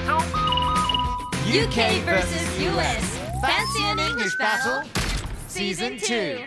[0.00, 0.20] battle.
[1.46, 3.18] UK versus US.
[3.42, 4.82] Fancy an English battle?
[5.48, 6.44] Season 2.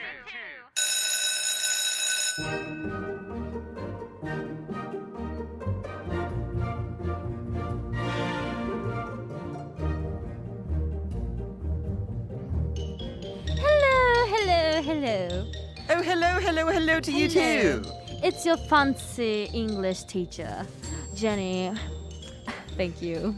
[13.55, 15.51] Hello, hello, hello.
[15.89, 17.81] Oh, hello, hello, hello to you Hello.
[17.81, 17.91] too.
[18.23, 20.65] It's your fancy English teacher,
[21.13, 21.71] Jenny.
[22.77, 23.35] Thank you.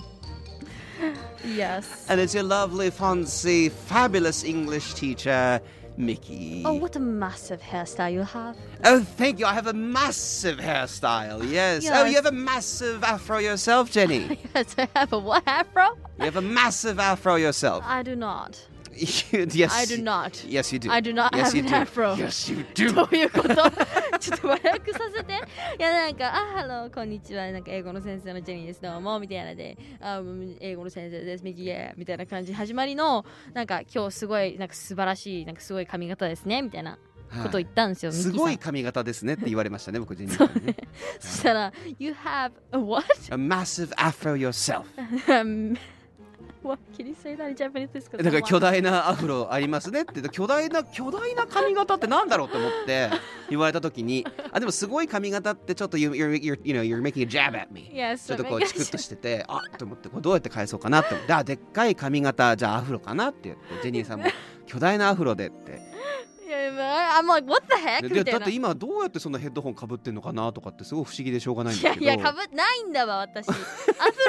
[1.43, 2.05] Yes.
[2.09, 5.61] And it's your lovely, fancy, fabulous English teacher,
[5.97, 6.63] Mickey.
[6.65, 8.57] Oh, what a massive hairstyle you have.
[8.83, 9.45] Oh, thank you.
[9.45, 11.49] I have a massive hairstyle.
[11.49, 11.87] Yes.
[11.91, 14.39] Oh, you have a massive afro yourself, Jenny.
[14.55, 15.97] Yes, I have a what afro?
[16.17, 17.83] you have a massive afro yourself.
[17.85, 18.59] I do not.
[19.53, 19.73] yes.
[19.73, 20.45] I do not.
[20.47, 20.89] Yes, you do.
[20.89, 21.75] I do not yes, have an do.
[21.75, 22.15] afro.
[22.15, 22.93] Yes, you do.
[22.95, 23.55] どういうこと？
[24.19, 25.33] ちょっと和訳させて。
[25.33, 27.51] いや、なんか、あ、ハロー、こんにちは。
[27.51, 28.81] なんか、英語の先生のジェニーです。
[28.81, 31.43] どうも、みたいなで、あ、うん英語の先生です。
[31.43, 32.53] ミキイみたいな感じ。
[32.53, 36.61] 始まりの、なんか、今日すごい、なんか素晴らしい、なんかすごい髪型ですね。
[36.61, 36.97] みたいな
[37.43, 38.11] ことを言ったんですよ。
[38.11, 40.75] ミすキさんごい髪型ですねって言われましたね、僕、ジェニーさんにね。
[41.19, 43.05] そしたら、You have a what?
[43.29, 44.85] A massive afro yourself.
[46.65, 47.91] Um, what can you say that in Japanese?
[47.91, 50.21] ですかだから巨大なアフロありますねって。
[50.29, 53.09] 巨大な巨大な髪型ってなんだろうって思って
[53.49, 54.25] 言われた時に。
[54.51, 61.13] あでもすごい髪型ってちょっと you, you're, you're, you know, you're making a jab at me Yes, ちょっとこうチクッとしててあと思ってこれどうやって返そうかなって。
[61.15, 64.25] 思ってあでっかい髪型じゃあアフロかなって言ってジェニーさんも
[64.65, 65.79] 巨大なアフロでって
[66.45, 68.01] いやいや I'm like, what the heck?
[68.07, 68.39] でみたいな。
[68.39, 73.47] だって今どうやってそんなヘッドホンかぶってんのかなとかってすごい不思議でしょうがないんいですけどやいや、かぶってないんだわ、私。
[73.49, 73.61] アフ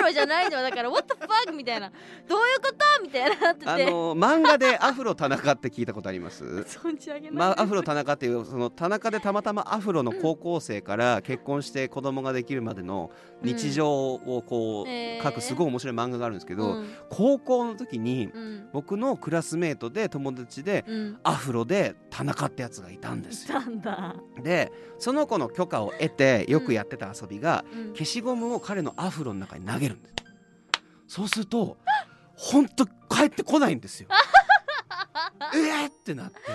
[0.02, 1.52] ロじゃないのだから、what the fuck?
[1.54, 1.90] みたいな。
[2.28, 3.02] どういうこと？
[3.02, 3.70] みたいななってて。
[3.70, 6.44] あの漫画でアフロ田中って聞いたことあります？
[6.66, 7.32] 存じ上げない。
[7.32, 13.10] まあ、アフロ田中っていうその田中でたまたまアフロの高校生から結婚して子供ができるまでの
[13.42, 18.68] 日常をこうへー書くすごい面白い漫画があるんですけど、うん高校の時にうん。
[18.72, 21.18] 僕のクラスメートで友達でうん。
[21.22, 23.60] アフロで田中ってやつがいたんですよ。
[23.60, 24.14] なんだ。
[24.42, 30.14] でその子の許可を得てよくやってた遊びが、うん消しゴムを彼のアフロの中に投げるんです。
[31.08, 31.76] そうすると
[32.34, 34.08] 本当帰ってこないんですよ。
[35.54, 36.40] えーってなって。
[36.48, 36.50] う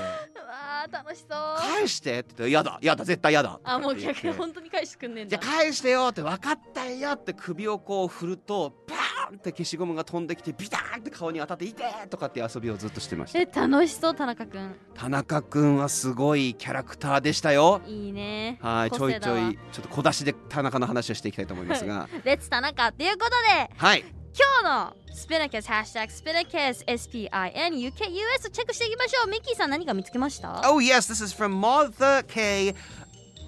[0.47, 1.57] わー、楽しそう。
[1.59, 5.55] 返してって言って「やだやだ絶対やだ」あ、もう逆に本当に返してくんねえんだじゃあ。
[5.57, 8.97] 返してよって分かったよって首をこう振るとバー
[9.31, 14.75] ンって消しゴムが飛んできてビターンって顔に当たって「いて!」とかって遊びをずっとしてましたえ、楽しそう、田中くん。
[14.95, 18.57] 田中くんはすごいキャラクターでしたよいいね。
[18.61, 29.29] はいちょいちょいちょっと小出しで田中の話をしていきたいと思いますがレッツ田中っていうことで、はい今日のスピナキャスハッシュタグスピナキャス SPINUKUS をチェックしていきましょう。
[29.29, 32.73] ミッキーさん何か見つけました Oh yes this is from Martha K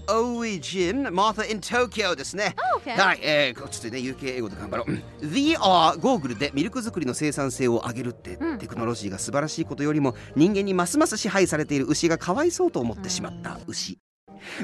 [0.07, 2.97] Origin Martha in Tokyo ですね Oh, okay.
[2.97, 4.91] はい、えー、ちょっとね、UK 英語で頑張ろう。
[4.91, 13.99] うん VR ゴーグルでミルク作りの生産性を上げるって、うんテクノロジーが素晴らしいことよりも人間にますます支配されている牛がかわいそうと思ってしまった牛。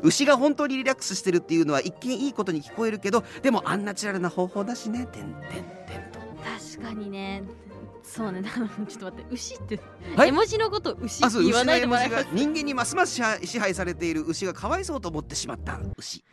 [0.04, 5.64] 牛が本当にリラックスしてるっていうのは一見いいことに聞こえるけどでもアンナチュラルな方法だしねてんてんてん
[6.12, 7.44] と確かにね。
[8.04, 9.80] そうね、 ちょっと待って、牛って、
[10.16, 10.30] はい？
[10.30, 15.80] 絵文字のこと牛って言わないでもらえま人間にますます支配されている牛がかわいそうと思ってしまった。
[15.98, 16.24] 牛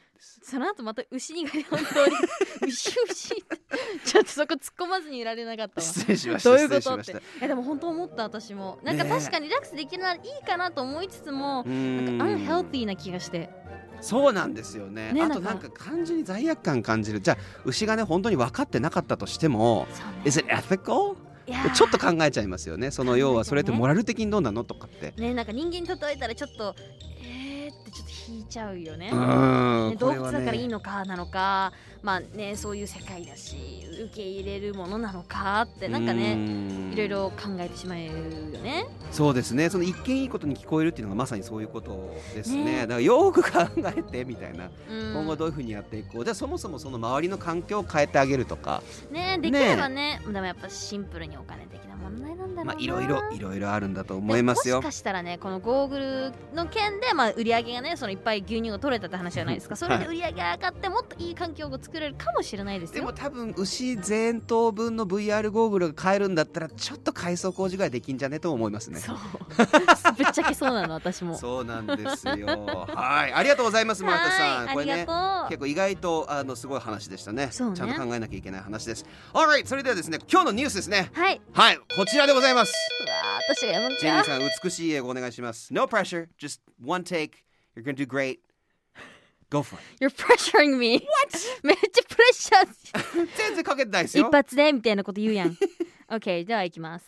[0.43, 2.17] その後また牛にが本当に
[2.63, 3.35] 牛牛
[4.05, 5.87] ちょっとそこ突っ込まずにいられなかったわ。
[5.87, 7.05] 失礼しましたどういうことって。
[7.05, 7.45] 失礼しました。
[7.45, 8.79] えでも本当思った私も。
[8.85, 12.07] なんか確かにリラックスできるならいいかなと思いつつもうーん。
[12.07, 13.51] なんかアンヘルティーな気がして。
[14.01, 15.13] そうなんですよね。
[15.13, 15.69] ねあとなんか。
[15.71, 17.21] 感じに罪悪感感じる。
[17.21, 19.97] じゃあ牛がね本当に分かってなかったとしてもね。
[20.25, 21.17] Is it ethical?
[21.75, 22.91] ちょっと考えちゃいますよね。
[22.91, 25.13] その要はそれってモラル的にどうなのとかって。
[25.17, 26.75] ねなんか人間に例えたらちょっと
[27.23, 29.11] えーってちょっと引いちゃうよね。
[29.99, 31.73] 洞窟だからいいのかなのか、
[32.03, 36.93] まあねそういう世界だし受け入れるものなのかってなんかうねん。
[36.93, 38.13] いろいろ考えてしまうよ
[38.63, 38.87] ね。
[39.13, 39.69] そうですね。
[39.71, 42.65] その一見いいことに聞こえるっていうのがまさにそういうことですね。
[42.65, 42.81] ね。
[42.83, 43.67] だからよく考
[43.97, 44.71] えてみたいな。
[44.91, 45.13] うん。
[45.15, 46.25] 今後どういうふうにやっていこう。
[46.25, 48.83] じゃあそもそもその周りの環境を変えてあげるとか。
[49.11, 52.65] ねできればねでもやっぱシンプルにお金的な問題なんだろうな。
[52.65, 54.77] まあいろいろいろいろあるんだとで思いますよ。
[54.77, 59.77] もしかしたらねこのゴーグルの件で、まあ、売り上げがねそのいっぱい牛乳が取れたって話じゃないですか。
[59.77, 62.95] それで売り上げが上がってもっといい環境を作れるかもしれないですよ。
[62.97, 68.99] でも多分牛全頭分の VR ゴーグルが買えるんだったらちょっと改装工事ぐらいできんじゃねと思いますね。
[68.99, 69.17] そう。
[70.19, 71.39] ぶっちゃけそうなの私も。
[71.39, 72.35] そうなんですよ。
[72.89, 74.67] はいありがとうございます マータさん。
[74.67, 75.49] はいこれねありがとう。
[75.51, 77.49] 結構意外とあのすごい話でしたね。
[77.53, 77.77] そうね。
[77.77, 79.07] ちゃんと考えなきゃいけない話です。
[79.33, 81.11] Alright それではですね今日のニュースですね。
[81.13, 81.41] はい。
[81.53, 82.73] はいこちらでございます。
[83.01, 85.73] うわー私がやむんかジェニーさん美しい英語お願いします。
[85.73, 87.47] No pressure just one take.
[87.77, 88.39] You're gonna do great
[89.50, 91.40] Go for it You're pressuring me What?
[91.64, 95.58] めっちゃプレッシャー全然かけてないです一よ発でみたいなこと言うやん
[96.10, 97.06] OK では行きます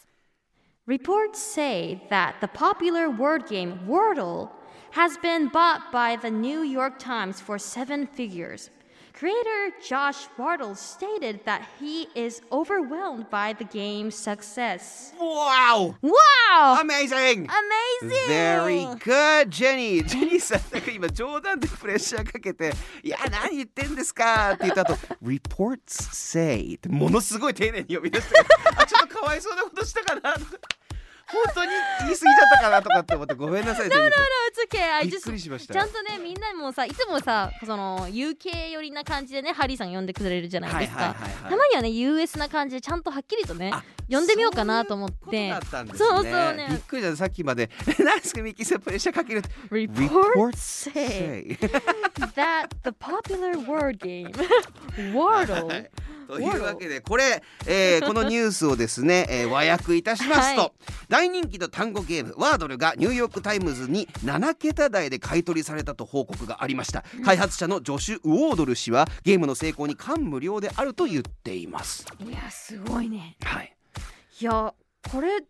[0.87, 4.49] Reports say that the popular word game Wordle
[4.91, 8.69] has been bought by the New York Times for seven figures.
[9.18, 15.12] Creator Josh Wardle stated that he is overwhelmed by the game's success.
[15.18, 15.96] Wow!
[16.00, 16.78] Wow!
[16.80, 17.48] Amazing!
[17.50, 18.28] Amazing!
[18.28, 20.02] Very good, Jenny!
[20.06, 22.72] ジェニーさん、なんか今冗談でプレッシャーかけて、
[23.02, 28.36] いや、何言ってんですかって言った後、reports say ってものすごい丁寧に呼び出して、
[28.76, 30.77] あ、ちょっとかわいそうなことしたかなとか。
[31.30, 31.70] 本当に
[32.00, 34.22] 言い過ぎちゃったかなとかって思って、ごめんなさい、ジェニーさん。
[34.22, 35.10] No, it's okay.
[35.10, 35.74] びっくりしました。
[35.74, 45.52] ちゃんとねみんなもさいつもさその UK 寄りな感じでねハリーさん呼んでくれるじゃないですか、たまにはね US な感じでちゃんとはっきりとねあ呼んでみようかなと思って。
[45.94, 46.68] そうそうね。
[46.70, 49.48] びっくりださっきまで、 何ですか、ミッキーさんプレッシャーかけるって。
[49.70, 51.58] Reports say
[52.34, 54.30] that the popular word game
[55.12, 55.90] Wordle
[56.26, 60.72] というわけでこれ、えーこのニュースをですね、えー和訳いたしますと、はい
[61.18, 67.02] 大人気の単語ゲームワードルがニューヨーク・タイムズに7桁台で買い取りされたと報告がありました。
[67.24, 72.06] 開発者のジョシュ・ウォードル氏はゲームの成功に感無量であると言っています。
[72.24, 73.36] いやすごいね。
[73.42, 73.74] はい。
[74.40, 74.72] いや
[75.10, 75.40] これ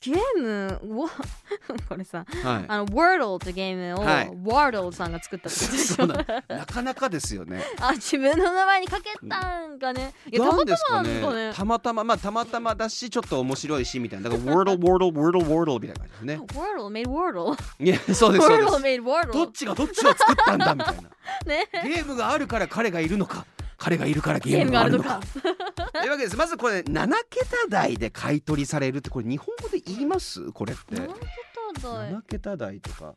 [0.00, 1.08] ゲームわ
[1.88, 2.64] これさはい。
[2.68, 4.28] あの Wordle ってゲームを、はい。
[4.30, 6.06] Wardle さんが作ったってことでしょ？
[6.54, 7.64] なかなかですよね。
[7.82, 10.14] あ自分の名前にかけたんかね？
[10.30, 11.14] いやたまたですかね。
[11.14, 11.52] まなんかね。
[11.52, 14.30] たまたままあたまたまだしちょっと面白いしみたいな。
[14.30, 16.36] だから Wordle Wordle Wordle Wordle みたいな感じですね。
[16.54, 21.02] Wordle made Wordle いやそうですそうで Wordle すどっちがどっちを作ったんだみたいな。
[21.44, 21.68] ね。
[21.72, 23.44] ゲームがあるから彼がいるのか
[23.78, 25.20] 彼がいるからゲームムがあるのか。
[25.92, 26.36] というわけです。
[26.36, 30.52] まずこれ7桁台で買い取りされるってこれ日本語で言います？
[30.52, 30.96] これって。
[30.96, 32.12] 何桁台。
[32.12, 33.14] 7桁台とか。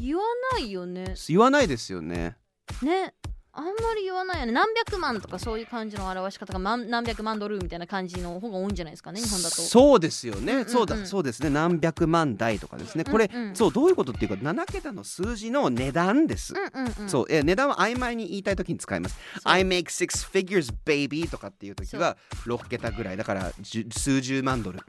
[0.00, 1.14] 言わないよね。
[1.28, 2.36] 言わないですよね。
[2.82, 3.14] ね
[3.56, 4.52] あんまり言わないよね。
[4.52, 9.56] 何百万とかそういう感じの表し方が万何百万ドルみたいな感じの方が多いんじゃないですかね日本だと。
[9.56, 10.66] そうですよね、うんうん。
[10.66, 11.48] うんそうだそうですね。
[11.48, 13.04] 何百万台とかですね。
[13.04, 13.42] これ、うん。
[13.48, 17.08] うんそうどういうことっていうか7桁の数字の値段です、うんうんうん。
[17.08, 17.26] そう。
[17.30, 19.18] え値段は曖昧に言いたい時に使います。
[19.44, 23.16] I make six figures baby とかっていう時は6桁ぐらい。
[23.16, 23.52] だから
[23.90, 24.80] 数十万ドル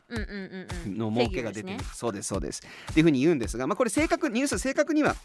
[0.88, 2.62] の儲けが出てる、そうですそうです。
[2.92, 5.16] っていうふうに言うんですが、まあ、これ正確ニュース正確には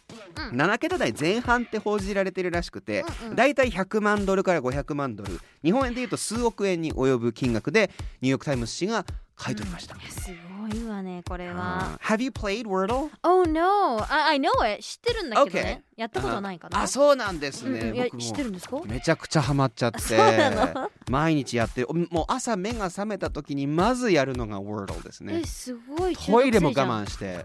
[0.53, 0.61] うん。
[0.61, 5.41] 7桁台前半って報じられてるらしくて、うんうんだいたい100万ドルから500万ドル。
[5.65, 7.91] 日本円でいうと数億円に及ぶ金額で
[8.21, 9.97] ニューヨーク・タイムズ紙が買い取りました。
[9.97, 10.31] す
[10.61, 11.99] ごいわねこれは。
[12.03, 13.11] Have you played Wordle?
[13.23, 14.05] Oh no.
[14.09, 14.83] I, I know it.
[14.83, 15.83] 知ってるんだけどね。
[15.97, 16.83] やったことはないかな。
[16.83, 18.81] あそうなんですね、僕も知ってるんですか？
[18.87, 19.99] めちゃくちゃハマっちゃって。
[20.01, 20.91] そうなの？
[21.11, 25.41] 毎日やってもう朝目が覚めた時にまずやるのが Wordle ですね。
[25.43, 26.17] えすごい。
[26.17, 27.45] トイレも我慢して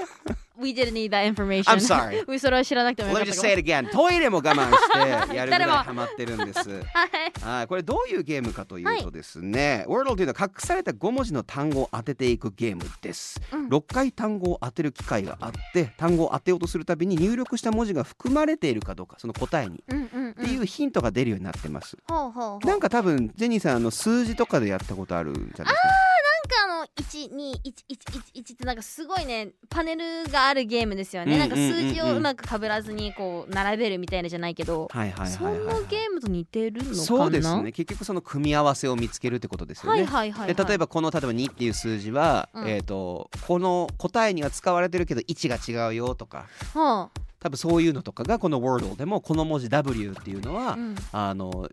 [0.61, 1.65] We didn't need that information.
[1.65, 2.25] I'm sorry.
[2.27, 3.91] うそれは知らなくてもよか Let っ me た just か say も it again.
[3.93, 6.69] トイレも我慢してやるぐらいハマってるんです。
[6.93, 7.07] は
[7.47, 13.69] いはい、これどういうゲームかというとですね、Wordle というのは隠された5文字の単語を当てていくゲームです、うん。
[13.69, 19.83] 6回単語を当てる機会があって単語を当てようとするたびに入力した文字が含まれているかどうかその答えに。
[19.89, 20.31] うんうんうん。
[20.31, 22.67] っていうヒントが出るようになってます、ほうほうほう。
[22.67, 26.10] なんか多分ジェニーさんあの数字とかでやったことあるんじゃないですか？
[26.97, 27.45] なんかあの
[28.41, 36.97] 12111ってなんかすごいねパネルがあるゲームですよね、うんなんか数字をうまくかぶらずにこう並べるみたいなじゃないけど、はいはいそんはいはい、なゲームと似てるのかな？
[36.97, 37.73] そうですね。
[37.73, 42.69] 結局その組み合わせを見つけるってことですよね、はいはいはい、はい、で例えばこの例えば2っていう数字は、うん。
[42.69, 46.47] えー、とこの答えには使われてるけど位置が違うよとか。
[46.75, 50.95] はあ多分そういうのとかがこの Wordle でもこの文字 W っていうのは、うん。
[51.13, 51.69] あの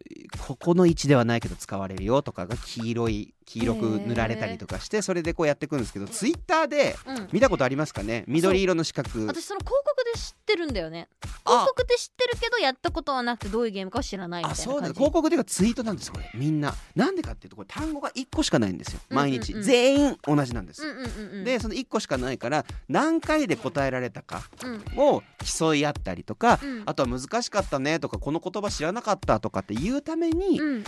[0.48, 7.30] ここの位置ではないけど使われるよとかが黄色い黄色く塗られたりとかしてそれでこうやっていくんですけどツイッターでうん。
[7.32, 8.24] 見たことありますかね？
[8.28, 9.10] 緑色の四角。
[9.28, 11.10] 私その広告で知ってるんだよね。
[11.44, 11.50] あ。
[11.50, 16.30] 広告で知ってるけどやったことはなくてどういうゲームかは知らないみたいあそうな広告でいうかツイートなんですこれ。
[16.34, 16.74] みんな。
[16.96, 19.00] なんでかっていうとこれ単語が1個しかないんですよ。
[19.10, 19.62] 毎日、うんうん。
[19.62, 21.44] うん全員同じなんです、うんうんうんうん。
[21.44, 24.84] でその1個しかないから何回で答えられたかうん。
[24.98, 26.84] を競い合ったりとか、うん。
[26.86, 30.84] あとは難しかったねとかこの言葉知らなかったとかって言うためにうん。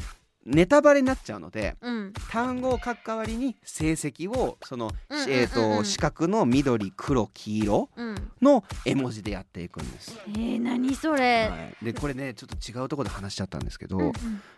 [0.46, 2.14] ネタバレになっちゃうのでうん。
[2.32, 4.90] 単語を書く代わりに成績をその、
[5.28, 8.16] えー、と四角の緑黒黄色うん。
[8.42, 10.18] の絵文字でやっていくんです。
[10.30, 14.14] えー、何それ、はい、でこれねちょっと違うところで話しちゃったんですけど、うんうん。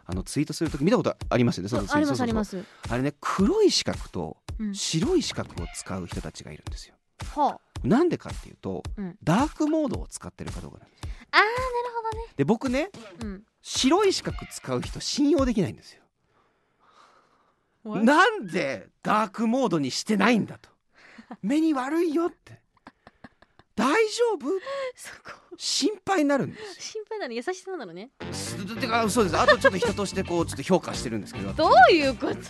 [0.06, 1.70] あのツイートする時見たことありますよね？
[1.90, 2.64] ありますあります。
[2.88, 4.76] あれね黒い四角とうん。
[4.76, 6.94] 白い四角を使う人たちがいるんですよ。
[7.26, 9.18] はなんでかっていうと、うん。
[9.24, 11.10] ダークモードを使ってるかどうかなんですよ。
[11.32, 11.56] ああーなる
[11.96, 16.02] ほで僕ねどね白い四角使う人信用できないんですよ。
[17.86, 20.70] うんなんでダークモードにしてないんだと。
[21.42, 22.61] 目に悪いよって
[23.76, 24.48] 大丈夫？
[24.96, 32.42] そこ心配になるんですよ心配なの優しさなのねすてかそうですあとちょっと人としてこうちょっと評価してるんですけどどういうこといい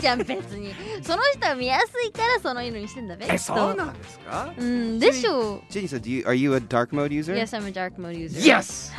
[0.00, 0.72] じゃん別に
[1.02, 7.34] その人は見やすいからその色にしてんだべえそうなんですかうんでしょうジェニーさん do you, are you a dark mode user?
[7.34, 8.92] Yes I'm a dark mode user Yes!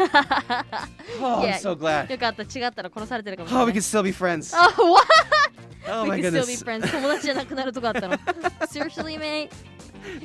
[1.22, 5.08] oh, I'm so glad よかった違ったら殺されてるかもし Oh れ we ない can still be friends Oh what?
[5.90, 8.18] Oh We my can still be goodness friends 友達じゃなくなるとこあったの
[8.68, 9.50] Seriously mate?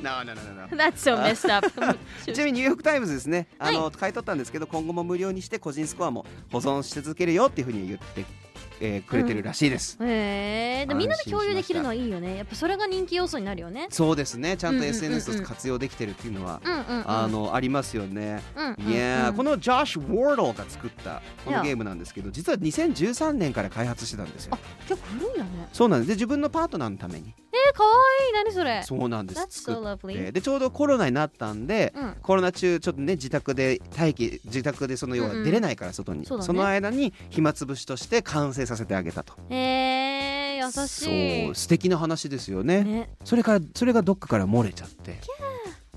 [0.01, 0.77] No no no no no.
[0.77, 1.69] That's so messed up.
[2.25, 3.47] ちなみにニューヨークタイムズですね。
[3.59, 8.25] あの、買い取ったんですけど今後も無料にして個人スコアも保存し続けるよっていうふうに言って、
[8.79, 13.87] えーくれてるらしいです、へえでみんなで共有できるの安はいいよねやっぱそれが人気要素になるよね。
[13.89, 14.57] そうですね。
[14.57, 14.87] ちゃんとうんうんうん。
[14.87, 17.03] うん SNS と活用できてるっていうのは、うんうんうん。
[17.05, 18.91] あのありますよね、うんうんうん。
[18.91, 24.55] いやーこのジョシュ・ウォードルが作ったこのゲームなんですけど実は2013年から開発してたんですよ。
[24.55, 25.49] あ結構古いんだね。
[25.71, 26.07] そうなんです。
[26.09, 27.33] で自分のパートナーのために。
[27.53, 27.89] えー、かわ
[28.27, 28.33] いい。
[28.33, 28.81] 何それ。
[28.83, 29.69] そうなんです。
[29.69, 32.15] So でちょうどコロナになったんで、うん。
[32.21, 36.53] コロナ中ちょっとね自宅で待機自宅でその要は出れないから外に、そうだね。
[36.53, 39.33] の間に暇つぶしとして完成させてあげたと。
[39.49, 41.45] えー、優しい。
[41.45, 42.83] そう素敵な話ですよね。
[42.83, 43.09] ね。
[43.23, 45.19] それからそれがどっかから漏れちゃって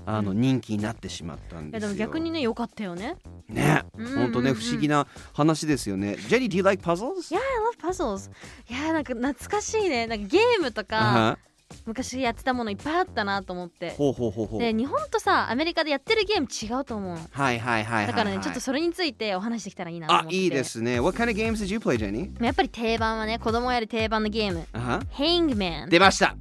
[0.05, 1.89] あの人気になってしまったんですよ。
[1.89, 3.15] いやでも逆にね良かったよね。
[3.49, 3.83] ね。
[3.97, 6.15] 本当ね不思議な話ですよね。
[6.15, 7.33] ジェニー do you like puzzles?
[7.33, 8.31] いや I love puzzles.
[8.69, 10.07] いやなんか懐かしいね。
[10.07, 11.37] なんかゲームとかあ
[11.87, 13.91] 昔やってたものいっぱいあったなと思って。
[13.91, 14.59] ほうほうほうほう。
[14.59, 17.15] で日本とさアメリカでやってるゲーム違うと思う。
[17.15, 20.35] のはいはいはいはい、はい、だからねちょっとそれについてお話してきたらいいなと思って。
[20.35, 20.99] あいいですね。
[20.99, 22.43] What kind of games did you play Jenny?
[22.43, 24.67] やっぱり定番はね子供やる定番のゲーム。
[24.73, 26.35] あは Hangman 出ました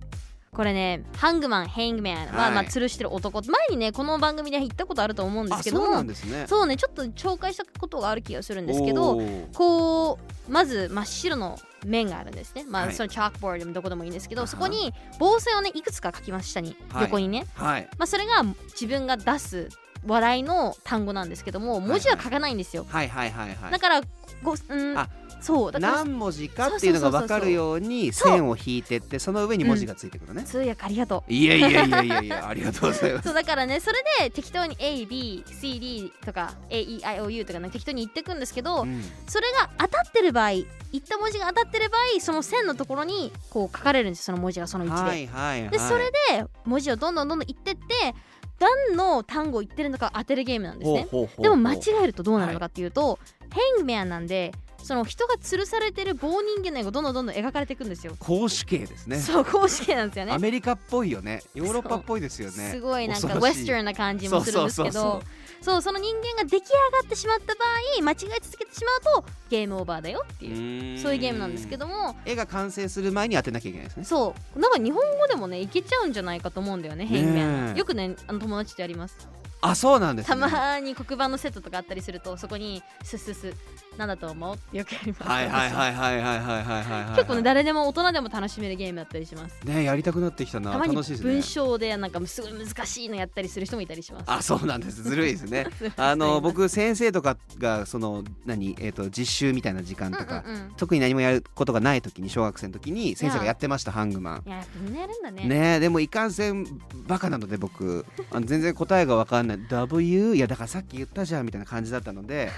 [0.56, 2.52] これねハングマン Hangman は、はい。
[2.52, 3.42] まあ吊るしてる男。
[3.42, 5.82] 前にねこの番組で言ったことあると思うんですけども。
[5.82, 6.46] あそうなんですね。
[6.48, 9.20] そうねちょっと紹介したことがある気がするんですけど
[9.52, 12.64] こうまず真っ白の面があるんですね。
[12.66, 12.94] まあ、はい。
[12.94, 17.02] そのチャークボードでもどこでもいいんですけどそこに棒線をねいくつか書きます下に、はい。
[17.02, 17.46] 横にね。
[17.54, 17.88] はい。
[17.98, 19.68] まあそれが自分が出す
[20.06, 23.72] 話題の単語なんですけども文字は書かないんですよ、はいはいはいはい。
[23.72, 24.00] だから
[24.42, 24.96] ごうん。
[24.96, 25.10] あ
[25.40, 31.32] そう何文字かっていうのが分かるように線を引いてってその上に文字がついてくるね、通訳ありがとう。
[31.32, 33.24] いやいやいやいやいやありがとうございます。
[33.24, 39.02] そうだからねそれで適当に ABCD とか AEIOU とかね適当に言ってくんですけど、うん。
[39.28, 40.66] それが当たってる場合言っ
[41.06, 45.70] た文字が当たってる場合その線のところにこう書かれるんですその文字がその位置で、はいはいはい。
[45.70, 48.14] でそれで文字をどんどんどんどん言ってって
[48.58, 51.06] 何の単語を言ってるのか当てるゲームなんですね。
[51.38, 53.18] でも間違えるとどうなるのかっていうと、
[53.52, 54.52] ヘングマンなんで
[54.86, 58.14] その人が吊るされてる棒人間の絵がどんどんどんどん描かれていくんですよ。
[58.20, 59.18] 公主形ですね。
[59.18, 60.32] そう公式なんですよね。
[60.32, 60.38] ア。
[60.38, 61.42] メリカっぽいよね。
[61.54, 62.70] ヨーロッパっぽいですよね。
[62.70, 65.22] すごいなんかウェスタンな感じもするんですけど。
[65.60, 67.64] そうその人間が出来上がってしまった場
[67.98, 71.00] 合間違え続けてしまうとゲームオーバーだよっていう。
[71.00, 72.14] そういうゲームなんですけども。
[72.24, 74.04] 絵が完成する前に当てなきゃいけないですね。
[74.04, 74.60] そう。
[74.60, 79.28] なんか日本語でもねいけちゃうんじゃないかと思うんだよね変ね面えよくねあの友達とやります。
[79.62, 83.54] あそうなんですたねまに黒板のセットとかあったりするとそこにススス
[83.98, 84.54] なんだと思う？
[84.54, 85.22] ってよくやります。
[85.24, 87.16] はいはいはいはいはいはいはいはいはい。
[87.16, 89.60] 結構ね誰でも大人でも楽しめるゲームだったりします。
[89.64, 90.72] ねやりたくなってきたな。
[90.72, 94.24] たまに文章でなんかすごい難しいのやったりする人もいたりします。
[94.26, 95.02] あそうなんです。
[95.02, 95.66] ずるいですね。
[95.96, 100.72] あの僕先生とかがその何えっ、と実習みたいな時間とか、うんうんうん。
[100.76, 104.42] 特に何もやることがない時に小学生の時に先生がやってましたハングマン。
[104.46, 105.44] いやみんなやるんだね。
[105.48, 106.66] ねえでもいかんせん
[107.06, 109.58] バカなので僕あの全然答えが分かんない。
[109.68, 112.50] W いやだからさっき言ったじゃんみたいな感じだったので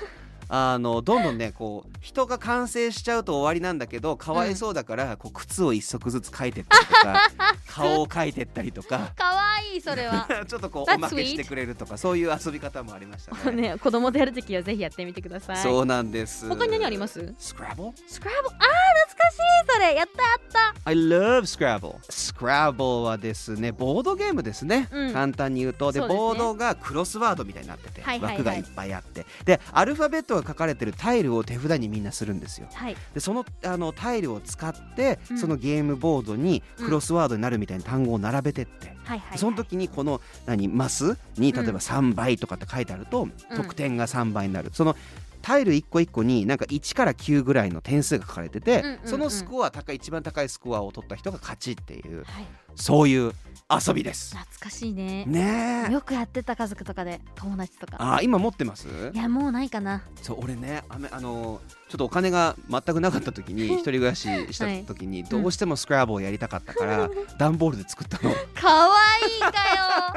[0.49, 7.31] あのどんどんねこう人が完成しちゃうと終わりなんだけどかわいそうだから、こう靴を一足ずつ描いてったりとか
[7.69, 9.12] 顔を描いてったりとか。
[9.17, 10.26] かわいいいそれは。
[10.47, 13.71] ちょっとこうおまけしてくれるとかそういう遊び方もありましたね。
[13.71, 15.57] ね子供とやるときはぜひやってみてください。
[15.59, 16.49] そうなんです。
[16.49, 17.35] 他に何あります？
[17.38, 19.38] スクラブルスクラブあー懐かしい
[19.69, 19.95] それ。
[19.95, 20.75] やったやった。
[20.85, 25.12] I love Scrabble Scrabble はですねボードゲームですね、うん。
[25.12, 25.93] 簡単に言うと。
[25.93, 26.07] でね。
[26.07, 28.37] ボードがクロスワードみたいになってて、はいはいはい。
[28.38, 29.26] 枠がいっぱいあって。
[29.45, 32.68] でアルファベットが書かれてるタイルを手札にみんなするんですよ。
[32.73, 32.97] はい。
[33.14, 35.38] でそのあのタイルを使って、うん。
[35.38, 38.97] そのゲームボードにクロスワードになるみたいな単語を並べてって、
[39.37, 43.30] その時にこの何マスに例えば3倍とかって書いてあると、うん。
[43.57, 44.71] 得点が3倍になる。
[44.73, 44.97] その
[45.40, 52.47] タイル1個1個になんか1から9ぐらいの点数が書かれてて、そのスコア高い一番高いスコアを取った人が勝ちっていうはい。
[52.75, 53.33] そういう
[53.71, 54.35] 遊びです。
[54.35, 55.25] 懐かしいね。
[55.27, 55.93] ねえ。
[55.93, 57.97] よくやってた家族とかで友達とか。
[57.99, 58.89] あー今持ってます？
[59.13, 60.03] いやもうないかな。
[60.23, 61.61] そう俺ねあめあの
[61.91, 68.31] ちょっとお金が全くなかった時に 一人暮らしした時にどうしてもスクラブをやりたかったから、段ボールで作ったの。
[68.55, 68.97] かわ
[69.27, 69.53] いいかよ。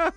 [0.00, 0.14] うん頑張っ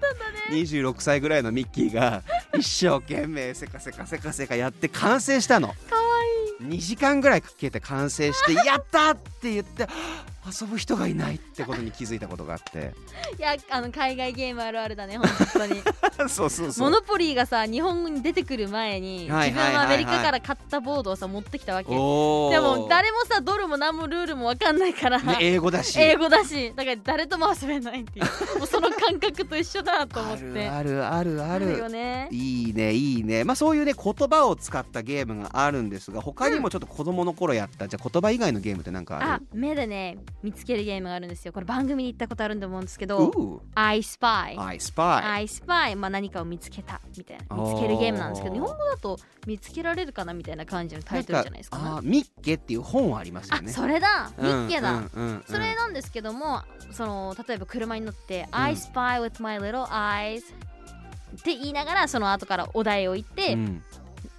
[0.00, 0.56] たんだね。
[0.60, 2.24] 26歳ぐらいのミッキーが
[2.58, 5.68] 一生懸命せかせかせかせかやって完成したの。
[5.68, 5.78] かわ
[6.62, 9.86] 2時間ぐらいかけて完成して「やった!」って言って
[10.48, 12.94] 遊ぶ人がいないってことに気づいたことがあって。
[13.34, 15.82] い いやあの海外ゲームあるあるだね本当に。
[16.28, 16.90] そうそうそう。
[16.90, 21.90] モノポリーがさ日本に出てくる前に自分はアメリカから買ったボードをさ持ってきたわけ。
[21.90, 25.98] でも誰もさドルも何もルールも分かんないから、ね英語だし。
[26.00, 26.72] 英語だし。
[26.74, 28.58] だから誰とも遊べないっていう。
[28.58, 30.44] もうその感覚と一緒だと思あって。
[30.44, 31.78] るあるあるある。
[31.78, 32.28] よね。
[32.30, 33.44] いいねいいね。
[33.44, 41.52] まあそういうね言葉を使ったゲームがあるんですが他にもちょっと子供の頃やった、じゃあ言葉以外のゲームってなんかあある目でね見つけるゲームがあるんですよ。
[41.52, 51.78] これ番組に行ったことあると思うんですけどう I spy I spy I spy まあ何かを見つけたみたいな見つけるゲームなんですけど日本語だと見つけられるかなみたいな感じのタイトルじゃないですか。
[51.80, 54.30] あーミッケっていう本はありますよあねそれだ。
[54.38, 55.44] ミッケだ、うんうんうんうん。
[55.46, 60.42] それなんですけどもその例えば車に乗って「I spy with my little eyes」
[61.38, 63.82] って言いながらその後からお題を言って、うん。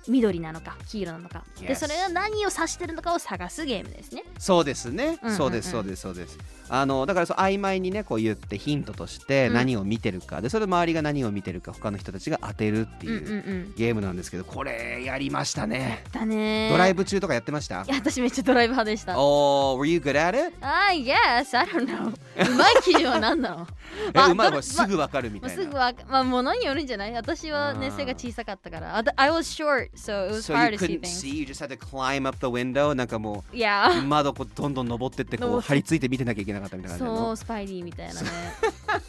[0.07, 4.23] 緑なのか黄色なのか、で Yes それが何を指してるのかを探すゲームですね。
[4.37, 5.37] そうですね、うんうんうん。
[5.37, 6.37] そうですそうですそうです。
[6.71, 9.53] あのだからそう曖昧にねこう言ってヒントとしてうん。
[9.53, 13.37] 何を見てるか、でそれで周りが何を見てるか他の人たちが当てるってうんうんいうう
[13.71, 13.73] ん。
[13.75, 16.03] ゲームなんですけどこれやりましたね。
[16.11, 16.69] だね。
[16.71, 17.83] ドライブ中とかやってました？
[17.83, 19.19] いや私めっちゃドライブ派でした。
[19.19, 20.55] おー were you good at it?
[20.61, 21.57] あ yes.
[21.57, 22.09] I don't know.
[22.39, 23.67] うまい基準は何なの？
[24.13, 27.13] えうまいドラもうすぐわかるみたいな、まあすぐわまあものによるんじゃない？
[27.13, 28.97] 私はね背が小さかったから。
[28.97, 31.08] あ I was short so it was So hard to see things.
[31.21, 38.30] see, you just had to climb up the window なんかもう窓 こうどんどん登ってってこう張り付いて見てなきゃいけなかったみたいな感じなそうのスパイリーみたいなね。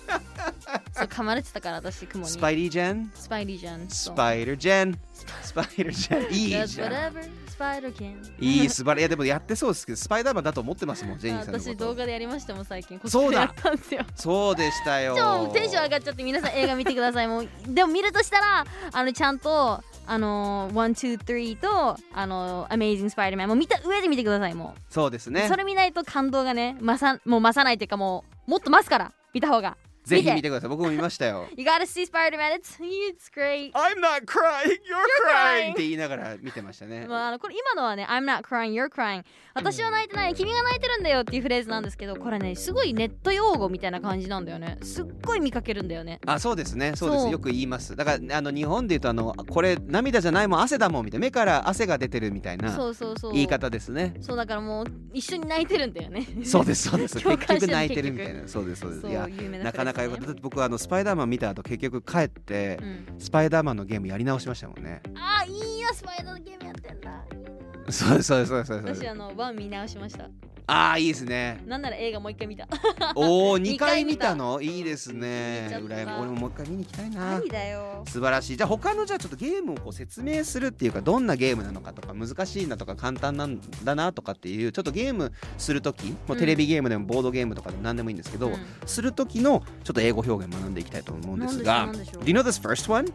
[0.92, 2.30] そう噛まれてたから私雲に。
[2.30, 4.98] スパイリージェンスパイリーじゃんスパイダージェン
[5.42, 7.30] スパイダージェンいいじゃん whatever.
[7.60, 11.84] Spider can いい素晴らいやでもやってそうですけどスパイダーマンだと思ってますもんジェニーさんの私こと。
[11.86, 12.98] 動画でやりましたもん最近。
[13.06, 13.48] そうだ。
[13.48, 14.04] プレやったんですよ。
[14.16, 15.14] そうでしたよ。
[15.16, 17.28] 超テンション上がっちゃって皆さん映画見てください。
[17.28, 25.46] もうでも見るとしたらあのちゃんとあの123とあの Amazing Spider-Man もう見た上で見てくださいもそうですう、ね。
[25.48, 29.76] それ見ないと感動がね増さもう増さないっていうかもうもっと増すから見た方が
[30.10, 30.70] ぜひ見てください。
[30.70, 31.46] 僕も見ましたよ。
[31.56, 32.52] You gotta see Spider-Man.
[32.58, 33.72] It's, it's great.
[33.72, 35.72] I'm not crying, you're crying.
[35.72, 37.06] って言いながら見てましたね。
[37.08, 39.22] まあ、あのこれ今のはね I'm not crying, you're crying.
[39.54, 44.78] 私は泣いてない君が泣いてるんだよっていうフレーズなんですけどこれねすごいネット用語みたいな感じなんだよね。
[44.82, 46.20] すっごい見かけるんだよね。
[46.26, 46.92] あそうですね。
[46.96, 47.10] そう。
[47.10, 47.28] です。
[47.28, 47.96] よく言います。
[47.96, 53.32] だからあの日本で言うとあのこれ涙じゃないもん汗だもんみたいな目から汗が出てるみたいなそうそうそう。
[53.32, 54.14] 言い方ですね。
[54.20, 56.26] そうだからもう一緒に泣いてるんだよね。
[56.44, 57.20] そうですそうです。
[57.20, 58.46] 共結局泣いてるみたいな。
[58.48, 59.08] そうですそうです。
[59.08, 59.28] いや
[59.62, 65.02] なかなかよかっただって僕あのスパイダーマン見た後結局帰ってうん、スパイダーマンのゲームやり直しましたもんね。
[65.14, 67.24] あいいなスパイダーのゲームやってんだ。
[67.90, 69.02] そうそうそうそうです。
[69.02, 70.28] 私あのワン見直しました
[70.70, 71.60] ああいいですね。
[71.66, 72.68] なんなら映画もう一回見た。
[73.16, 74.60] おお2 二回見たの？
[74.60, 75.68] いいですね。
[75.84, 77.32] 俺ももう一回見に行きたいな。
[77.32, 78.04] 何だよ。
[78.06, 78.56] 素晴らしい。
[78.56, 88.56] じゃあ他のじゃあちょっとゲームをこう説明するっていうかどんなゲームなのかとか難しいなとか簡単なんだなとかっていうちょっとゲームする時もうテレビゲームでもボードゲームとかでも何でもいいんですけど、うん。
[88.86, 93.12] する時のちょっと英語表現学んでいきたいと思うんですが Do で you know this first one?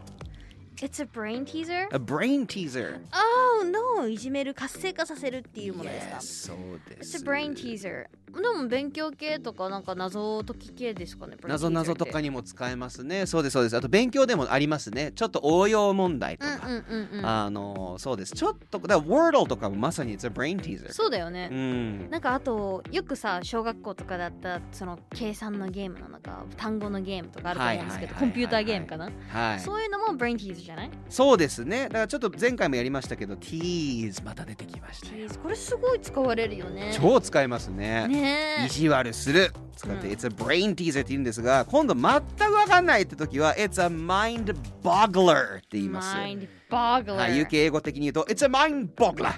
[0.82, 1.88] It's a brain teaser?
[1.90, 3.00] A brain teaser.
[3.14, 4.06] Oh no.
[4.06, 6.56] いじめる活性化させるっていうものですか？Yes そう
[6.90, 8.06] で It's す a brain teaser.
[8.36, 11.36] でも勉強系とかなんか謎解き系ですかね？
[11.46, 13.24] なぞなぞとかににも使えますね。
[13.26, 13.76] そうですそうです。
[13.76, 15.12] あと勉強でもありますね。
[15.14, 17.26] ちょっと応用問題とか、うんうんうんうん。
[17.26, 18.32] あのそうです。
[18.32, 22.10] ちょっとだから Wordle とかもまさに It's a brain teaser そうだよね、うん。
[22.10, 30.90] なんかあとよくさ小学校とかだったその計算のゲームなのか単語のゲームとかあると思うんですけどコンピューターゲームかな、はいそういうのも brain tease じゃない？
[31.08, 31.84] そうですね。
[31.84, 35.28] だからちょっと前回もやりましたけど tease また出てきましたよ。
[35.42, 36.92] これすごい使われるよね。
[37.00, 38.08] 超使えますね。
[38.08, 38.66] ね。
[38.66, 39.52] 意地悪する。
[39.76, 40.12] 使って、うん。
[40.12, 46.16] It's a brain teaser って言うんですが今度全くわかんないって時は It's a mind boggler って言います。
[46.16, 49.32] Mind boggler はい、UK 英語的に言うと It's a mind boggler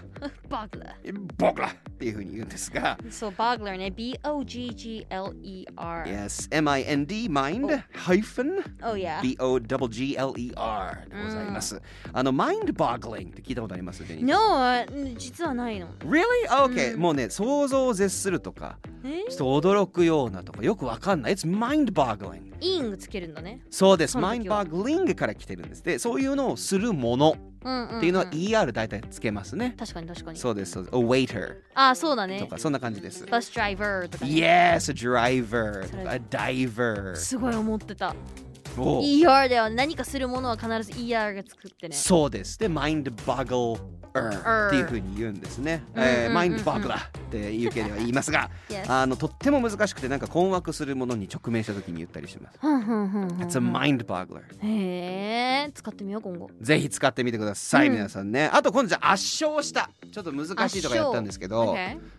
[0.48, 0.94] boggler
[1.36, 11.80] boggler っていうふうに言うんですがそう boggler ね B-O-G-G-L-E-R Yes, M-I-N-D mind hyphen Oh yeah B-O-G-G-L-E-R でございます。
[12.12, 16.22] あの mind boggling って聞いたことありますジェニー No 実はないの Really?
[16.48, 27.17] Okay、うんもうね想像を絶するとかえちょっと驚くようなとかよくわかんない It's mind boggling イングつけるんだねそうです mind boggling から来てるんですでそういうのをするもの
[27.64, 30.38] うんうん、っていうのは ER 大体つけますね、確かに確かに。
[30.38, 30.96] そうですそうです。
[30.96, 32.40] A waiter あそうだね。
[32.40, 33.26] とかそんな感じです。
[33.26, 35.84] バスドライバーとか、ね、Yes, a driver.
[36.08, 37.16] A diver.
[37.16, 38.14] すごい思ってた。
[38.47, 38.47] お
[38.84, 41.94] ER では何かするものは必ず ER が作ってね。
[41.94, 42.58] そうです。
[42.58, 46.26] で mind boggler っていうふうに言うんですね、えーうんうんうん。
[46.26, 48.50] うん mind boggler って UK では言いますが
[48.88, 52.58] あのとっても難しくてなんか困惑するものに直面した時に言ったりします。
[52.58, 56.50] It's a mind boggler へえ使ってみよう今後。
[56.60, 57.92] ぜひ使ってみてください、うん。
[57.94, 58.50] 皆さんね。
[58.52, 59.90] あと今度じゃあ圧勝した。
[60.10, 61.74] ちょっと難しいとかやったんですけど。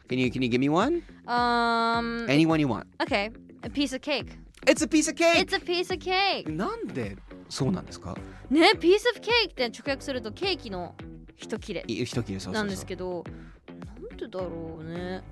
[0.09, 1.03] can you, can you give me one?
[1.25, 2.85] Um Anyone you want.
[2.99, 3.31] Okay.
[3.61, 5.39] A piece of cake It's a piece of cake!
[5.47, 6.49] It's a piece of cake!
[6.51, 7.17] なんで
[7.49, 8.15] そうなんですか？
[8.49, 10.95] ね piece of cake って直訳するとケーキの
[11.37, 13.23] 一切れい一切れそうなんですけど
[13.67, 15.23] なんでだろうね。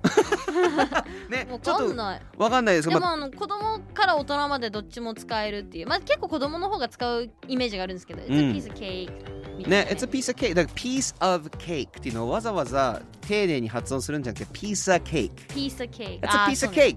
[0.76, 2.88] わねちょっとかんないわかんないです。
[2.88, 14.58] でもあの子供から大人までどっちも使えるっていうまあ結構子供の方が使うイメージがあるんですけど、ん It's a piece of cake ね、It's a piece of cake だから piece of cake っていうのをわざわざ丁寧に発音するんじゃなくて
[14.58, 16.96] piece of cake piece of cake It's a piece そ of cake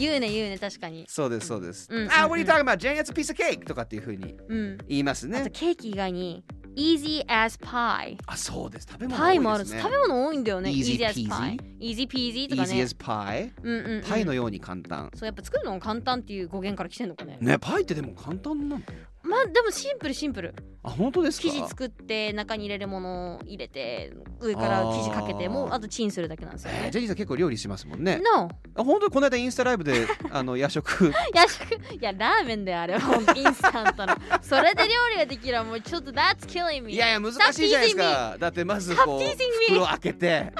[0.00, 1.04] 言うね言うね確かに。
[1.08, 1.98] そうですそうです、うん。
[1.98, 2.76] うんうん Ah, what are you talking about?
[2.78, 2.96] Jane?
[2.96, 4.78] It's a piece of cake とかっていうふうにうん。
[4.88, 6.44] 言いますあとねケーキ以外に
[6.76, 8.86] easy as pie あそうです。
[8.90, 9.88] 食べ物パイもあるん多いですねです。
[9.88, 10.70] 食べ物多いんだよね。
[10.70, 14.02] Easy as pie easy peasy とか easy ね as pie うんうんうん。
[14.02, 15.10] パイのように簡単。
[15.14, 17.38] そうやっぱ作るのも簡単っていう語源から来てんのかね。
[17.40, 18.82] ねパイってでも簡単なの？
[19.22, 20.54] まあでもシンプルシンプル。
[20.82, 21.48] あ本当ですか？
[21.48, 26.72] 生地作って中に入れるものを入れて上から生地かけてもうあとチンするだけなんですよ。
[26.72, 28.20] ねえージェニーさん結構料理しますもんね。
[28.34, 31.12] No あ本当にこの間インスタライブで あの夜食。
[31.34, 31.94] 夜食？
[31.94, 34.16] いやラーメンだよあれはインスタントの。
[34.40, 38.36] それで料理ができるはもうちょっと That's killing me いやいや難しいじゃないですか。
[38.40, 39.20] だってまずこう
[39.68, 40.52] 袋開けて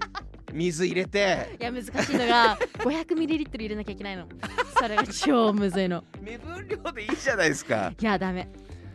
[0.54, 1.54] 水入れて。
[1.60, 4.26] いや難しいのが 500ml 入れなきゃいけないの
[4.78, 6.04] それが超むずいの。
[6.20, 7.92] 目分量でいいじゃないですか。
[7.98, 8.48] いやダメ。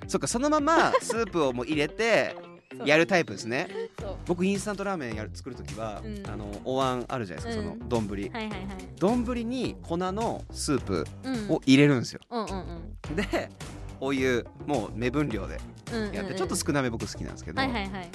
[0.08, 2.36] そっかそのままスープをもう入れて
[2.86, 3.68] やるタイプですね。
[4.26, 6.24] 僕インスタントラーメンやる作るときは、うん。
[6.28, 7.80] あのお椀あるじゃないですか、うん。
[7.80, 8.08] その丼。
[8.10, 8.58] はいはいはい。
[8.98, 11.50] 丼に粉のスープうん。
[11.50, 12.50] を入れるんですよ、うんうん
[13.10, 13.16] うん。
[13.16, 13.50] で
[14.00, 15.60] お湯もう目分量で
[15.92, 18.10] うんうんうんやって、ちょっと少なめ僕好きなんですけど、はいはいはい。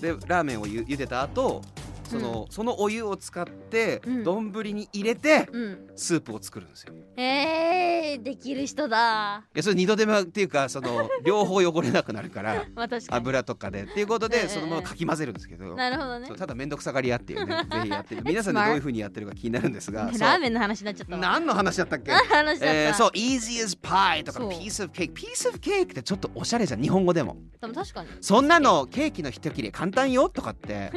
[0.00, 1.62] でラーメンをゆ茹でた後
[2.08, 4.24] その,、そのお湯を使ってうん。
[4.24, 5.88] 丼に入れてうん。
[5.96, 6.94] スープを作るんですよ。
[7.16, 9.44] えー、できる人だ。
[9.54, 13.18] いやそれ二度手間っていうかその 両方汚れなくなるからまあ確かに。
[13.18, 14.46] 油とかでっていうことうんうんうん。
[14.46, 15.74] でそのままかき混ぜるんですけど。
[15.74, 16.28] なるほどね。
[16.36, 21.20] ただ面倒くさがり屋っていうね ぜひやってる皆さんでどういう風にやってるか気になるんですが ラーメンの話になっちゃったわ。
[21.20, 22.10] 何の話だったっけ？
[22.12, 24.50] 話えー、そう easy as pie とかそう。
[24.50, 27.36] piece of cake piece of cake ってちょっとおしゃれじゃん日本語でも。
[27.60, 28.08] でも確かに。
[28.20, 30.92] そんなのケーキの一切れ簡単よとかって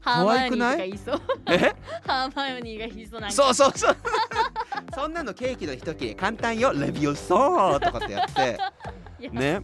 [0.00, 1.20] ハーマイオニーとか可愛くない言いそう。
[1.50, 1.74] え
[2.06, 3.36] ハーマイオニーが言いそうなんか。
[3.36, 3.96] そうそうそう。
[4.94, 8.58] そんなのケーキの一切れ簡単よレビューそうとかってやって。
[9.30, 9.62] ね。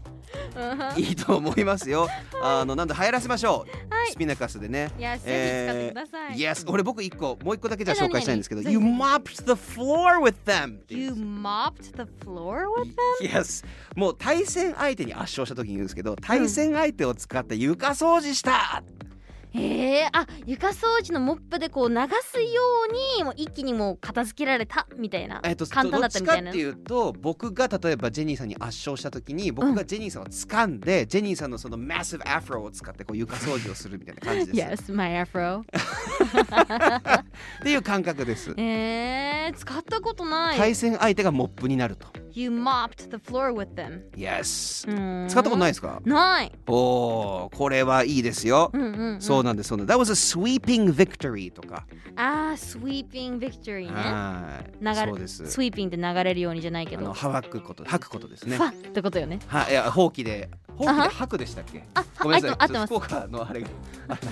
[0.54, 1.02] うん。
[1.02, 2.08] いいと思いますよ。
[2.42, 4.12] あのなんで流行らせましょう、はい。
[4.12, 4.92] スピナカスでね。
[4.98, 8.62] いやぜひ使ってください、Yes 俺僕一個もう一個だけじゃ紹介したいんですけど。
[8.62, 10.80] 何？You 々 mopped the floor with them!
[10.88, 18.82] You mopped the floor with Yes もう対戦相手に圧勝した時に言うんですけど対戦相手を使って床掃除した、
[19.54, 26.50] えー、あ床掃除のモップでこう流すようにもう一気にもう片付けられたみたいな、えっと、簡単だったみたいな。
[26.52, 34.92] どっちかっていうと僕が例えばジェニーさんに圧勝した時に僕がジェニーさんを掴んで、ジェニーさんのそのマッシブアフロを使ってこう床掃除をするみたいな感じです。
[34.92, 35.62] Yes my afro.
[37.60, 38.54] っていう感覚です。
[38.56, 42.06] えー、使ったことない、対戦相手がモップになると。
[42.32, 44.02] You mopped the floor with them.
[44.14, 44.86] Yes
[45.28, 46.02] 使ったことないですか？
[46.04, 46.52] ない。
[46.66, 48.70] おーこれはいいですよ。
[48.74, 49.96] うんうん、うん、そうなんですそうなんです。
[49.96, 51.86] That was a sweeping victory とか。
[52.16, 54.84] あー sweeping victory ねはい。
[54.84, 55.42] 流れそうです。
[55.44, 58.62] sweeping って流れるようにじゃないけどあのはくこと吐くことですねフ。
[58.62, 61.08] ァってことよねはい、いや、ほうきで、ほうきあは？
[61.08, 61.84] で吐くでしたっけ？
[61.94, 63.64] あごめんなさい、あ合ってます福岡のあれ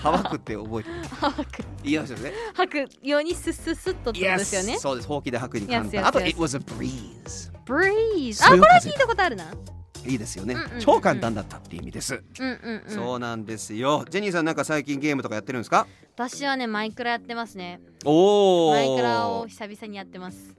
[0.00, 0.94] はわくって覚えてる。
[1.20, 2.32] 吐く言いましたよね。
[2.54, 6.06] 吐くようにスッスッスッとってことですよねそうです、ほうきで吐くに簡単。
[6.06, 7.52] あと、it was a breeze。
[7.64, 9.46] breeze あこれは聞いたことあるな
[10.06, 12.14] いいですよねうんうん超簡単だったっていう意味です。
[12.14, 14.04] うんうんうんそうなんですよ。
[14.10, 15.86] ジェニーさん、なんか最近ゲームとかやってるんですか？
[16.16, 18.70] 私はねマイクラやってますねおお。
[18.72, 20.54] マイクラを久々にやってます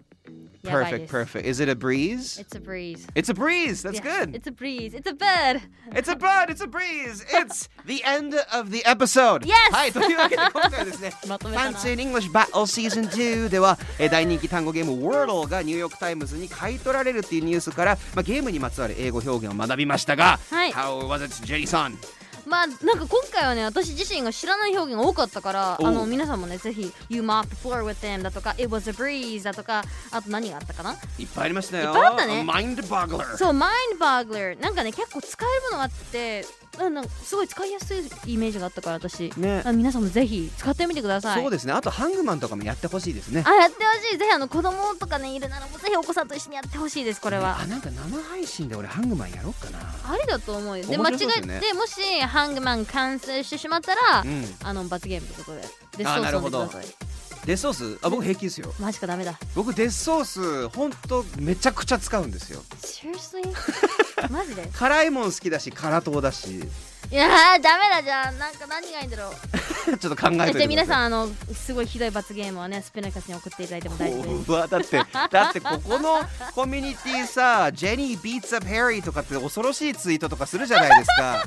[0.65, 1.49] やばいで Perfect, す perfect.
[1.49, 2.39] Is it a breeze?
[2.41, 3.83] It's a breeze It's a breeze.
[3.83, 4.35] That's Yes, good.
[4.37, 6.51] It's a breeze It's a bird It's a bird.
[6.51, 7.25] It's a breeze.
[7.31, 9.45] It's the end of the episode.
[9.47, 9.55] Yes!
[9.73, 21.97] はい、というわけで今回はですね、まとめたな Fancy in English Battle Season 2では、えー大人気単語ゲーム Wordle がニューヨークタイムズに買い取られるっていうニュースから、まあ、ゲームにまつわる英語表現を学びましたが、はい How was it, Jenny さん
[22.46, 30.96] まあなんか今回はね私自身が知らない表現が多かったからおあの皆さんもねぜひ You mopped the floor with them だとか It was a breeze だとかあと何があったかな？
[31.18, 31.90] いっぱいありましたよ。
[31.90, 33.38] いっぱいあったね Mind Boggler。
[33.38, 33.66] そう Mind
[34.00, 36.46] Boggler なんかね結構使えるものがあって
[36.78, 41.74] なんなんかすごい使いやすいイメージがあったから私、ねあ皆さんもぜひ使ってみてくださいそうですね。
[41.74, 43.44] あとハングマンとかもやってほしいですね。
[43.46, 49.80] あやってほしいぜひあの子供とかねいるならぜひお子さんと一緒にやってほしいですこれはあ、なんか生配信で俺ハングマンやろうかな。
[49.80, 54.46] ありだと思うよで間違えてもしハングマン完成してしまったら、うん。
[54.64, 55.62] あの罰ゲームってことで
[55.98, 56.86] デスあソース飲んでください
[57.46, 58.00] デスソース？
[58.02, 58.74] あ僕平気ですよ。
[58.80, 62.62] マジかダメだ僕デスソースほんとめちゃくちゃ使うんですよ。
[62.82, 63.54] Seriously?
[64.32, 64.68] マジで？
[64.74, 66.64] 辛いもん好きだし辛党だし。
[67.16, 68.32] いやーダメだじゃあ。
[68.34, 69.34] なんか何がいいんだろう。
[69.98, 74.52] ちょっと考えてえじゃあ皆んさんあのすごいひどい罰ゲームはねスピナカスに送っていただいても大丈夫です。
[74.52, 75.02] うわだって
[75.32, 76.20] だってここの
[76.54, 81.42] コミュニティさジェニービーツアップヘリーとかって恐ろしいツイートとかするじゃないですか。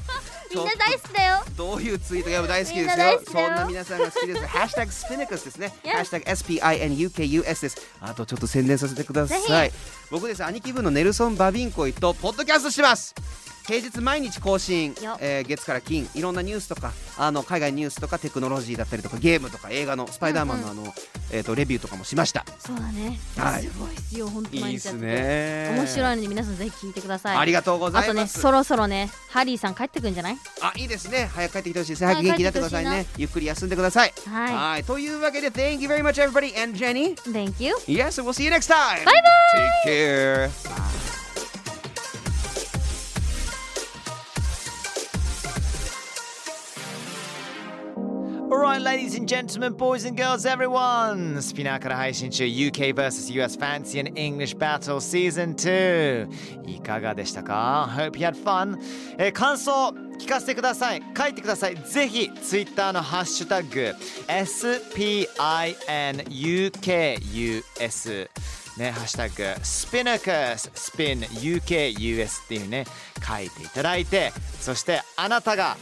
[0.54, 1.44] みんな大好きだよ。
[1.54, 3.22] どういうツイートが大好きですよ。
[3.30, 4.46] そんな皆さんが好きです。
[4.46, 7.76] ハッシュタグスピナカスですねハッシュタグ SPINUKUS です。
[8.00, 9.42] あとちょっと宣伝させてください。
[9.42, 9.72] ぜ
[10.10, 10.42] 僕です。
[10.42, 13.14] 兄貴分のネルソン・バビンコイとポッドキャストしてます
[13.68, 14.94] 平日毎日更新。
[14.94, 16.08] よ、えー月から金。
[16.14, 20.94] いろんなニュースとかあの海外ニュースとかテクノロジーだったりとかゲームとか映画のスパイダーマンのあの、
[21.30, 22.46] えー、とレビューとかもしました。
[22.58, 23.62] そうだね、はい。
[23.64, 25.74] すごいっすよ本当いいっすね。
[25.76, 27.36] 面白いので皆さんぜひ聞いてください。
[27.36, 30.36] ありがとうござあとねいますそろそろねハリーさん帰ってくんじゃない？
[30.62, 31.28] あいいですね。
[31.34, 33.04] 早く帰ってきてほしいです早く元気になってくださいね。
[33.18, 34.14] ゆっくり休んでください。
[34.26, 34.54] はい。
[34.54, 34.84] はい。
[34.84, 36.58] というわけで Thank you very much everybody.
[36.58, 37.14] And Jenny?
[37.16, 37.74] Thank you.
[37.86, 39.04] Yes, and we'll see you next time.
[39.04, 39.20] Bye bye.
[39.84, 40.97] Take care.
[48.78, 51.42] Alright, ladies and gentlemen, boys and girls, everyone!
[51.42, 58.78] スピナーから配信中 UK vs.US Fancy and English Battle Season 2いかがでしたか ?Hope you had fun!
[59.18, 59.88] えー感想
[60.20, 63.96] 聞かせてください書いてくださいぜひ Twitter のハッシュタグ
[64.28, 65.28] SPINUKUS
[68.78, 72.84] ね、ハッシュタグ SPINUKUS SPINUKUS っていうね
[73.26, 75.76] 書いていただいてそしてあなたが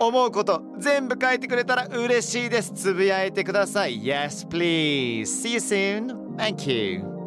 [0.00, 2.72] 思うこと全部書いてくれたら嬉しいです。
[2.72, 4.02] つぶやいてください。
[4.02, 5.24] Yes please.
[5.24, 6.36] See you soon.
[6.36, 7.20] Thank you.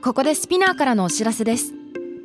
[0.00, 1.74] ここで SPINEAR からのお知らせです